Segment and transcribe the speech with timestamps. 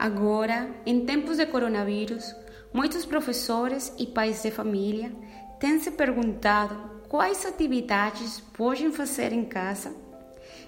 [0.00, 2.34] Agora, em tempos de coronavírus,
[2.72, 5.12] muitos professores e pais de família
[5.58, 6.74] têm se perguntado
[7.06, 9.94] quais atividades podem fazer em casa.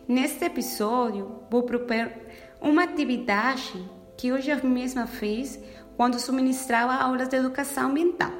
[0.06, 2.12] Neste episódio, vou propor
[2.60, 3.72] uma atividade
[4.18, 5.58] que hoje mesma fiz
[5.96, 8.34] quando suministrava aulas de educação ambiental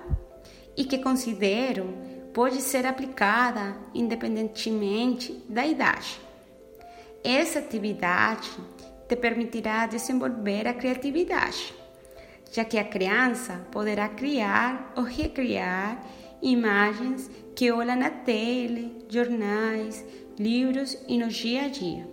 [0.76, 1.88] e que considero
[2.34, 6.20] pode ser aplicada independentemente da idade.
[7.24, 8.50] Essa atividade
[9.12, 11.74] te permitirá desenvolver a criatividade,
[12.50, 16.02] já que a criança poderá criar ou recriar
[16.40, 20.02] imagens que olha na tele, jornais,
[20.38, 22.08] livros e no dia a dia.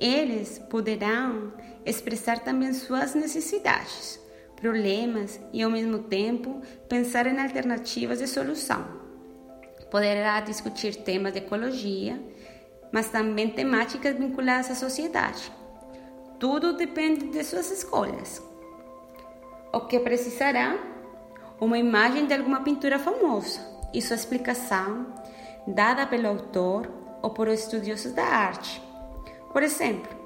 [0.00, 1.52] Eles poderão
[1.84, 4.18] expressar também suas necessidades,
[4.56, 8.82] problemas e, ao mesmo tempo, pensar em alternativas de solução.
[9.90, 12.18] Poderá discutir temas de ecologia,
[12.90, 15.57] mas também temáticas vinculadas à sociedade.
[16.38, 18.40] Tudo depende de suas escolhas.
[19.72, 20.78] O que precisará?
[21.60, 23.60] Uma imagem de alguma pintura famosa
[23.92, 25.06] e sua explicação,
[25.66, 26.88] dada pelo autor
[27.22, 28.80] ou por estudiosos da arte.
[29.52, 30.16] Por exemplo,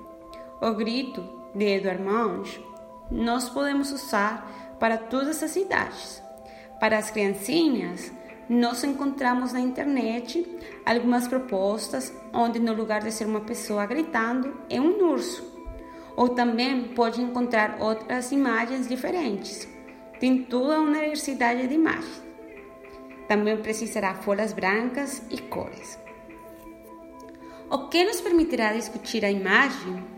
[0.61, 2.63] o grito de Edward Munch
[3.11, 6.23] nós podemos usar para todas as idades.
[6.79, 8.13] Para as criancinhas,
[8.51, 10.47] nós encontramos na internet
[10.85, 15.52] algumas propostas onde no lugar de ser uma pessoa gritando é um urso.
[16.17, 19.69] Ou também pode encontrar outras imagens diferentes.
[20.21, 22.23] Tem toda uma diversidade de imagens.
[23.29, 25.99] Também precisará folhas brancas e cores.
[27.71, 30.13] O que nos permitirá discutir a imagem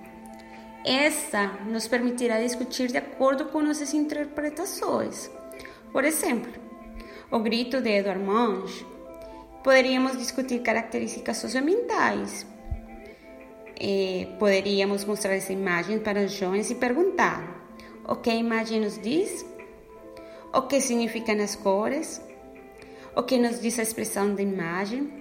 [0.84, 5.31] essa nos permitirá discutir de acordo com nossas interpretações.
[5.91, 6.53] Por exemplo,
[7.31, 8.87] o grito de Edward Munch.
[9.62, 12.47] Poderíamos discutir características socioambientais.
[13.87, 17.69] Eh, poderíamos mostrar essa imagem para os jovens e perguntar:
[18.09, 19.45] o que a imagem nos diz?
[20.55, 22.19] O que significam as cores?
[23.15, 25.12] O que nos diz a expressão da imagem?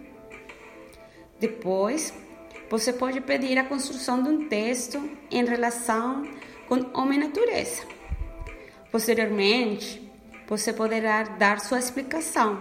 [1.41, 2.13] Depois,
[2.69, 6.25] você pode pedir a construção de um texto em relação
[6.66, 7.81] com homem e natureza.
[8.90, 10.09] Posteriormente,
[10.47, 12.57] você poderá dar sua explicação,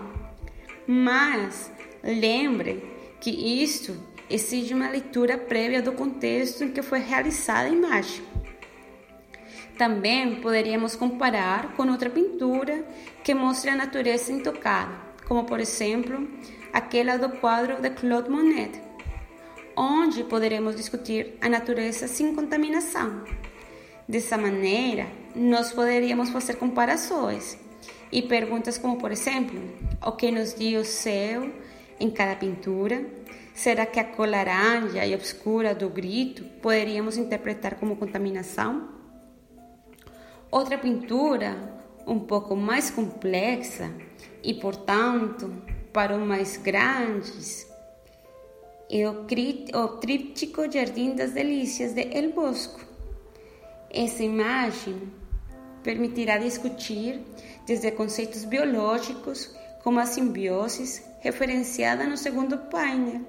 [0.84, 1.70] mas
[2.02, 2.82] lembre
[3.20, 3.30] que
[3.62, 3.96] isto
[4.28, 8.24] exige uma leitura prévia do contexto em que foi realizada a imagem.
[9.76, 12.84] Também poderíamos comparar com outra pintura
[13.24, 14.92] que mostre a natureza intocada,
[15.26, 16.28] como por exemplo
[16.72, 18.92] aquela do quadro de Claude Monet
[19.76, 23.24] onde poderemos discutir a natureza sem contaminação.
[24.08, 27.58] Dessa maneira, nós poderíamos fazer comparações
[28.10, 29.58] e perguntas como, por exemplo,
[30.04, 31.50] o que nos diz o céu
[31.98, 33.04] em cada pintura?
[33.54, 38.88] Será que a cor laranja e obscura do grito poderíamos interpretar como contaminação?
[40.50, 41.56] Outra pintura,
[42.06, 43.90] um pouco mais complexa
[44.42, 45.52] e, portanto,
[45.92, 47.66] para os mais grandes,
[48.90, 49.26] é o,
[49.78, 52.80] o tríptico Jardim das Delícias de El Bosco.
[53.90, 55.12] Essa imagem
[55.82, 57.20] permitirá discutir
[57.66, 63.22] desde conceitos biológicos como a simbiose, referenciada no segundo painel,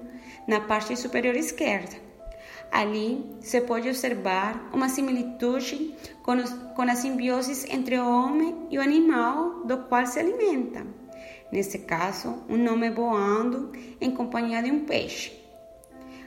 [0.46, 2.04] na parte superior esquerda.
[2.70, 8.78] Ali se pode observar uma similitude com, os, com a simbiose entre o homem e
[8.78, 10.84] o animal do qual se alimenta.
[11.52, 13.70] nesse caso, um homem voando
[14.00, 15.44] em companhia de um peixe.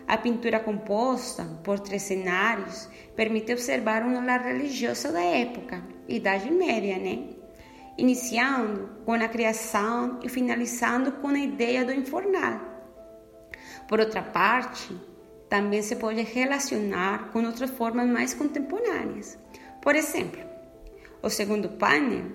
[0.07, 6.97] A pintura composta por três cenários permite observar um lar religioso da época, Idade Média,
[6.97, 7.25] né?
[7.97, 12.76] Iniciando com a criação e finalizando com a ideia do informal.
[13.87, 14.95] Por outra parte,
[15.49, 19.37] também se pode relacionar com outras formas mais contemporâneas.
[19.81, 20.41] Por exemplo,
[21.21, 22.25] o segundo painel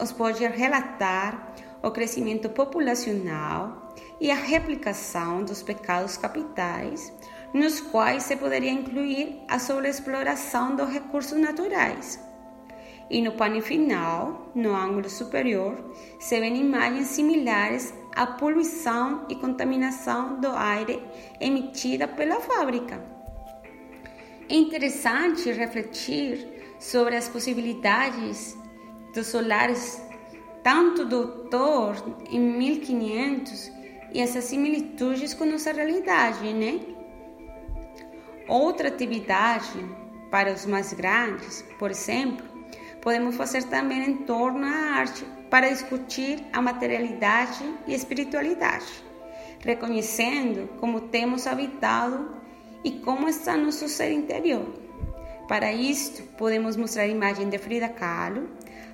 [0.00, 7.12] os pode relatar o crescimento populacional e a replicação dos pecados capitais,
[7.52, 12.20] nos quais se poderia incluir a sobreexploração dos recursos naturais.
[13.10, 15.76] E no painel final, no ângulo superior,
[16.18, 21.02] se vêem imagens similares à poluição e contaminação do aire
[21.40, 23.02] emitida pela fábrica.
[24.48, 28.56] É interessante refletir sobre as possibilidades
[29.14, 30.02] dos solares
[30.62, 31.94] tanto do Thor
[32.30, 33.72] em 1500
[34.12, 36.80] e essas similitudes com nossa realidade, né?
[38.46, 39.78] Outra atividade
[40.30, 42.57] para os mais grandes, por exemplo,
[43.00, 48.86] podemos fazer também em torno à arte para discutir a materialidade e espiritualidade,
[49.60, 52.36] reconhecendo como temos habitado
[52.84, 54.66] e como está nosso ser interior.
[55.48, 58.50] Para isto, podemos mostrar a imagem de Frida Kahlo,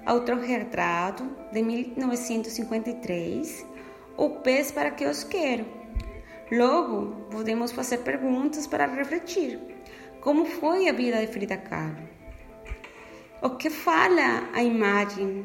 [0.06, 3.66] autorretrato de 1953,
[4.16, 5.66] O Pés para que os quero.
[6.52, 9.58] Logo, podemos fazer perguntas para refletir.
[10.20, 12.08] Como foi a vida de Frida Kahlo?
[13.44, 15.44] O que fala a imagem?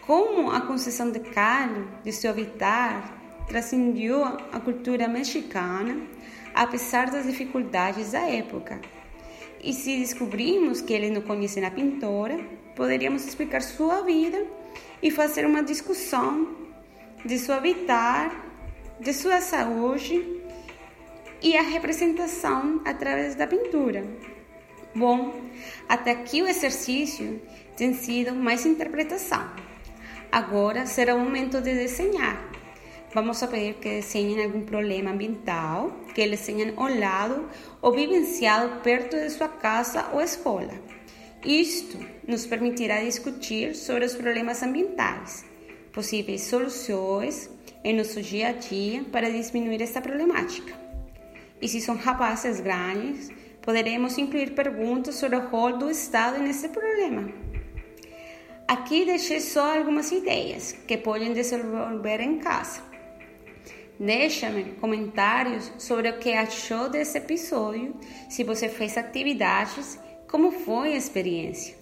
[0.00, 3.16] Como a concessão de Kahlo, de seu habitar,
[3.46, 6.04] transcendiu a cultura mexicana,
[6.52, 8.80] apesar das dificuldades da época.
[9.62, 12.40] E se descobrimos que ele não conhece a pintora,
[12.74, 14.44] poderíamos explicar sua vida
[15.00, 16.56] e fazer uma discussão
[17.24, 18.34] de seu habitar,
[18.98, 20.42] de sua saúde
[21.40, 24.02] e a representação através da pintura.
[24.94, 25.44] Bom,
[25.88, 27.40] até aqui o exercício
[27.76, 29.48] tem sido mais interpretação.
[30.32, 32.50] Agora será o momento de desenhar.
[33.14, 37.48] Vamos a pedir que desenhem algum problema ambiental que eles tenham olhado
[37.80, 40.72] ou vivenciado perto de sua casa ou escola.
[41.44, 45.44] Isto nos permitirá discutir sobre os problemas ambientais,
[45.92, 47.48] possíveis soluções
[47.82, 50.74] em nosso dia a dia para diminuir esta problemática.
[51.62, 53.30] E se são rapazes grandes,
[53.62, 57.30] poderemos incluir perguntas sobre o rol do Estado nesse problema.
[58.66, 62.82] Aqui deixei só algumas ideias que podem desenvolver em casa.
[63.98, 67.94] Deixa-me comentários sobre o que achou desse episódio,
[68.28, 69.98] se você fez atividades,
[70.28, 71.76] como foi a experiência.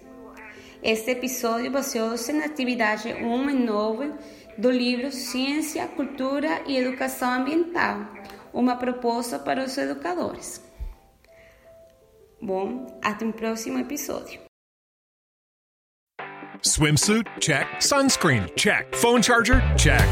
[0.81, 4.13] Este episódio baseou-se na atividade 1 e 9
[4.57, 8.07] do livro Ciência, Cultura e Educação Ambiental,
[8.51, 10.68] uma proposta para os educadores.
[12.41, 12.87] Bom,
[13.35, 14.39] próximo episódio.
[16.61, 17.25] Swimsuit?
[17.39, 17.67] Check.
[17.79, 18.53] Sunscreen?
[18.55, 18.93] Check.
[18.95, 19.61] Phone charger?
[19.77, 20.07] Check.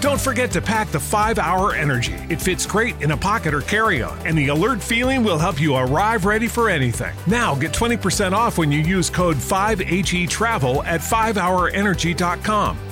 [0.00, 2.14] Don't forget to pack the 5 Hour Energy.
[2.28, 5.60] It fits great in a pocket or carry on, and the alert feeling will help
[5.60, 7.14] you arrive ready for anything.
[7.26, 12.91] Now get 20% off when you use code 5HE Travel at 5hourenergy.com.